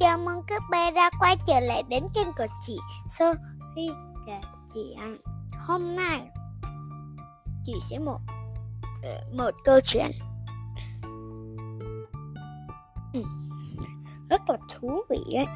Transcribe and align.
Chào 0.00 0.18
mừng 0.18 0.42
các 0.46 0.62
bé 0.70 0.90
đã 0.90 1.10
quay 1.20 1.36
trở 1.46 1.60
lại 1.60 1.82
đến 1.88 2.02
kênh 2.14 2.32
của 2.38 2.46
chị 2.62 2.78
Sophie 3.08 3.90
kể 4.26 4.40
chị 4.74 4.94
ăn 4.98 5.16
Hôm 5.58 5.96
nay 5.96 6.20
chị 7.64 7.72
sẽ 7.80 7.98
một 7.98 8.18
ờ, 9.02 9.24
một 9.36 9.50
câu 9.64 9.80
chuyện. 9.84 10.10
Ừ, 13.12 13.22
rất 14.30 14.50
là 14.50 14.56
thú 14.68 14.88
vị 15.10 15.18
đấy 15.34 15.46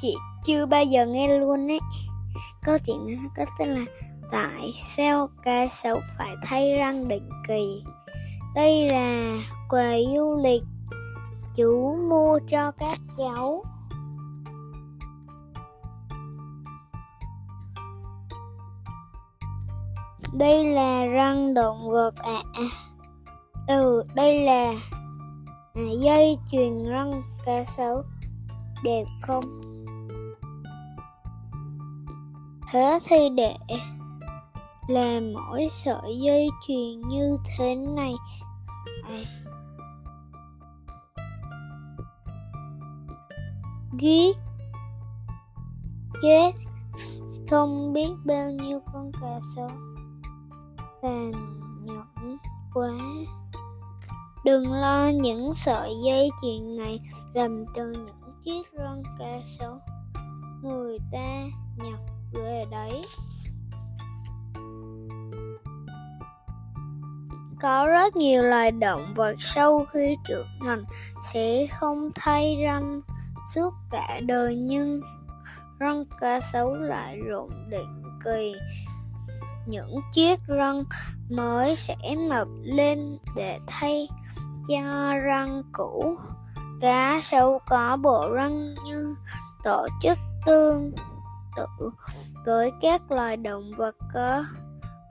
chị 0.00 0.14
chưa 0.44 0.66
bao 0.66 0.84
giờ 0.84 1.06
nghe 1.06 1.38
luôn 1.38 1.68
đấy 1.68 1.80
câu 2.64 2.78
chuyện 2.86 3.06
này 3.06 3.16
có 3.36 3.44
tên 3.58 3.68
là 3.68 3.84
tại 4.30 4.72
sao 4.74 5.28
cá 5.42 5.68
sấu 5.68 6.00
phải 6.18 6.34
thay 6.42 6.76
răng 6.76 7.08
định 7.08 7.30
kỳ? 7.48 7.82
Đây 8.54 8.88
là 8.88 9.34
quà 9.68 9.90
du 10.14 10.40
lịch 10.44 10.62
chú 11.56 11.96
mua 12.08 12.38
cho 12.48 12.70
các 12.70 12.98
cháu. 13.18 13.64
Đây 20.38 20.64
là 20.64 21.06
răng 21.06 21.54
động 21.54 21.90
vật 21.90 22.14
ạ. 22.16 22.42
À. 22.52 22.64
ừ 23.68 24.04
đây 24.14 24.40
là 24.40 24.74
à, 25.74 25.82
dây 26.02 26.38
chuyền 26.52 26.84
răng 26.84 27.22
cá 27.44 27.64
sấu. 27.64 28.02
Đẹp 28.84 29.04
không? 29.22 29.44
Thế 32.70 32.98
thì 33.08 33.16
để 33.36 33.54
làm 34.88 35.32
mỗi 35.32 35.68
sợi 35.70 36.18
dây 36.20 36.48
chuyền 36.66 37.08
như 37.08 37.36
thế 37.58 37.74
này. 37.74 38.14
À, 39.08 39.18
giết. 44.00 44.36
Chết. 46.22 46.52
Không 47.50 47.92
biết 47.92 48.08
bao 48.24 48.50
nhiêu 48.50 48.80
con 48.92 49.12
cà 49.12 49.40
sấu 49.56 49.70
tàn 51.02 51.32
nhẫn 51.84 52.36
quá. 52.74 52.90
Đừng 54.44 54.72
lo 54.72 55.08
những 55.08 55.54
sợi 55.54 55.94
dây 56.04 56.30
chuyền 56.42 56.76
này 56.76 57.00
làm 57.34 57.64
từ 57.74 57.92
những 57.92 58.34
chiếc 58.44 58.72
răng 58.72 59.02
cà 59.18 59.40
sấu 59.58 59.78
người 60.62 60.98
ta 61.12 61.44
nhặt 61.76 62.00
về 62.32 62.64
đấy. 62.70 63.06
Có 67.60 67.86
rất 67.86 68.16
nhiều 68.16 68.42
loài 68.42 68.70
động 68.70 69.14
vật 69.14 69.34
sau 69.38 69.84
khi 69.84 70.16
trưởng 70.28 70.46
thành 70.60 70.84
sẽ 71.32 71.66
không 71.66 72.10
thay 72.14 72.56
răng 72.62 73.00
suốt 73.54 73.74
cả 73.90 74.20
đời 74.26 74.56
nhưng 74.56 75.00
răng 75.78 76.04
cá 76.20 76.40
sấu 76.40 76.74
lại 76.74 77.18
rụng 77.18 77.50
định 77.70 78.02
kỳ. 78.24 78.54
Những 79.66 80.00
chiếc 80.12 80.40
răng 80.46 80.84
mới 81.30 81.76
sẽ 81.76 81.96
mập 82.28 82.48
lên 82.62 83.18
để 83.36 83.58
thay 83.66 84.08
cho 84.68 85.14
răng 85.18 85.62
cũ. 85.72 86.16
Cá 86.80 87.20
sấu 87.22 87.58
có 87.66 87.96
bộ 87.96 88.30
răng 88.34 88.74
như 88.84 89.14
tổ 89.64 89.88
chức 90.02 90.18
tương 90.46 90.92
tự 91.56 91.90
với 92.46 92.72
các 92.80 93.10
loài 93.10 93.36
động 93.36 93.72
vật 93.76 93.96
có 94.14 94.44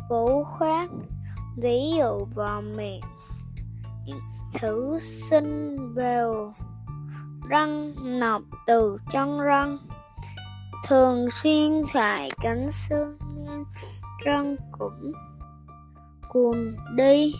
vú 0.09 0.43
khoác 0.43 0.89
ví 1.57 1.93
dụ 1.97 2.25
vào 2.35 2.61
miệng 2.61 3.01
thử 4.53 4.99
sinh 4.99 5.77
vào 5.93 6.53
răng 7.49 7.93
nọc 8.19 8.41
từ 8.67 8.97
chân 9.11 9.39
răng. 9.39 9.77
Thường 10.87 11.29
xuyên 11.31 11.83
xài 11.93 12.31
cánh 12.41 12.71
xương 12.71 13.17
nên 13.35 13.63
răng 14.25 14.55
cũng 14.71 15.13
cuồn 16.29 16.75
đi. 16.95 17.33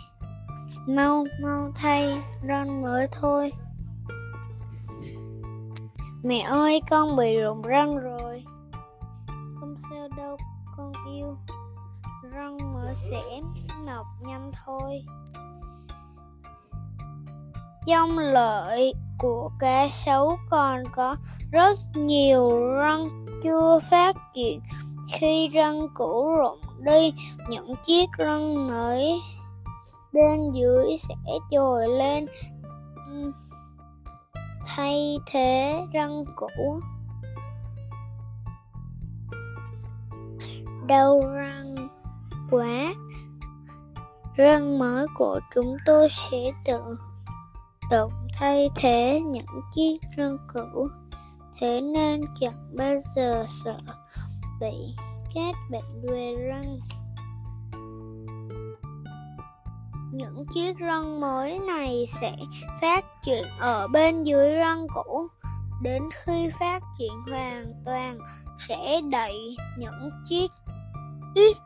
Mau 0.88 1.26
mau 1.42 1.72
thay 1.76 2.24
răng 2.44 2.82
mới 2.82 3.08
thôi. 3.12 3.52
Mẹ 6.24 6.40
ơi, 6.40 6.82
con 6.90 7.18
bị 7.18 7.40
rụng 7.40 7.62
răng 7.62 7.98
rồi. 7.98 8.44
Không 9.60 9.76
sao 9.90 10.08
đâu, 10.18 10.38
con 10.78 10.94
yêu. 11.14 11.38
Răng 12.32 12.74
mới 12.74 12.96
sẽ 12.96 13.22
mọc 13.86 14.06
nhanh 14.22 14.52
thôi. 14.66 15.06
Trong 17.86 18.18
lợi 18.18 18.94
của 19.18 19.52
cá 19.60 19.88
sấu 19.88 20.38
còn 20.50 20.84
có 20.96 21.16
rất 21.52 21.80
nhiều 21.96 22.74
răng 22.76 23.26
chưa 23.44 23.80
phát 23.90 24.16
triển 24.34 24.62
khi 25.14 25.48
răng 25.48 25.88
cũ 25.94 26.36
rụng 26.38 26.60
đi, 26.80 27.14
những 27.50 27.74
chiếc 27.86 28.06
răng 28.18 28.68
mới 28.68 29.20
bên 30.14 30.52
dưới 30.54 30.98
sẽ 30.98 31.16
trồi 31.52 31.88
lên. 31.88 32.26
Thay 34.66 35.18
thế 35.26 35.82
răng 35.94 36.26
cũ. 36.36 36.80
Đau 40.88 41.22
răng 41.36 41.76
quá. 42.52 42.94
Răng 44.36 44.80
mới 44.80 45.08
của 45.16 45.40
chúng 45.56 45.78
tôi 45.86 46.08
sẽ 46.10 46.52
tự 46.66 46.98
động 47.90 48.12
thay 48.34 48.70
thế 48.76 49.22
những 49.26 49.62
chiếc 49.76 49.98
răng 50.18 50.38
cũ. 50.54 50.88
Thế 51.60 51.82
nên 51.82 52.22
chẳng 52.40 52.76
bao 52.78 52.96
giờ 53.16 53.46
sợ 53.48 53.78
bị 54.62 54.96
các 55.34 55.56
bệnh 55.72 56.02
về 56.02 56.36
răng. 56.48 56.80
Những 60.14 60.46
chiếc 60.54 60.78
răng 60.78 61.20
mới 61.22 61.60
này 61.60 62.06
sẽ 62.22 62.36
phát 62.82 63.06
triển 63.24 63.44
ở 63.60 63.88
bên 63.88 64.24
dưới 64.24 64.56
răng 64.56 64.88
cũ. 64.96 65.28
Đến 65.82 66.04
khi 66.14 66.50
phát 66.60 66.80
triển 67.00 67.14
hoàn 67.32 67.66
toàn, 67.86 68.18
sẽ 68.68 69.02
đẩy 69.12 69.56
những 69.78 70.12
chiếc 70.26 70.52
chiếc 71.36 71.58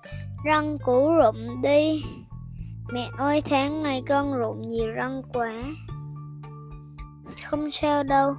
răng 0.46 0.78
cũ 0.86 1.13
rụng 1.13 1.62
đi. 1.62 2.03
Mẹ 2.91 3.09
ơi, 3.18 3.41
tháng 3.50 3.84
này 3.84 4.03
con 4.09 4.34
rụng 4.34 4.69
nhiều 4.69 4.91
răng 4.91 5.22
quá 5.34 5.53
không 7.49 7.71
sao 7.71 8.03
đâu, 8.03 8.35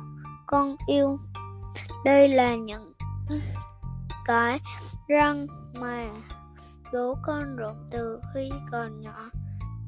con 0.47 0.76
yêu. 0.87 1.19
Đây 2.04 2.28
là 2.28 2.56
những 2.56 2.93
cái 4.25 4.60
răng 5.09 5.47
mà 5.75 6.09
bố 6.93 7.15
con 7.22 7.56
rụng 7.56 7.88
từ 7.91 8.20
khi 8.34 8.50
còn 8.72 9.00
nhỏ 9.00 9.31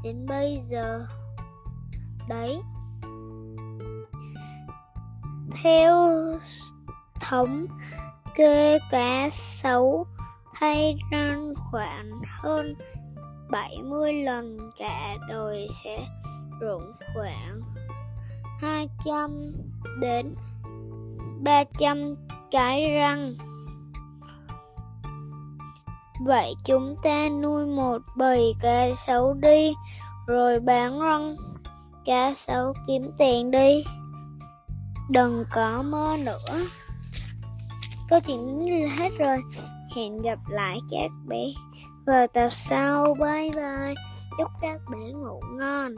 đến 0.03 0.27
bây 0.27 0.59
giờ. 0.63 1.07
Đấy. 2.29 2.63
Theo 5.63 6.23
thống 7.21 7.67
kê 8.35 8.79
cá 8.91 9.29
sấu 9.31 10.07
thay 10.55 10.97
răng 11.11 11.55
khoảng 11.57 12.11
hơn 12.27 12.75
70 13.51 14.13
lần 14.13 14.71
cả 14.79 15.17
đời 15.29 15.67
sẽ 15.85 16.07
rụng 16.61 16.93
khoảng 17.15 17.61
200 18.63 19.53
đến 20.01 20.35
300 21.41 22.15
cái 22.51 22.91
răng. 22.91 23.37
Vậy 26.25 26.55
chúng 26.65 26.97
ta 27.03 27.29
nuôi 27.29 27.67
một 27.67 27.99
bầy 28.17 28.55
cá 28.61 28.95
sấu 29.07 29.35
đi, 29.35 29.73
rồi 30.27 30.61
bán 30.61 31.01
răng 31.01 31.37
cá 32.05 32.35
sấu 32.35 32.75
kiếm 32.87 33.11
tiền 33.19 33.51
đi. 33.51 33.85
Đừng 35.11 35.45
có 35.55 35.83
mơ 35.83 36.17
nữa. 36.25 36.67
Câu 38.09 38.21
chuyện 38.21 38.83
là 38.83 38.95
hết 38.97 39.11
rồi. 39.19 39.39
Hẹn 39.97 40.23
gặp 40.23 40.39
lại 40.49 40.79
các 40.91 41.11
bé 41.27 41.45
vào 42.07 42.27
tập 42.27 42.49
sau. 42.53 43.15
Bye 43.15 43.51
bye. 43.57 43.95
Chúc 44.39 44.49
các 44.61 44.81
bé 44.91 45.13
ngủ 45.13 45.41
ngon. 45.59 45.95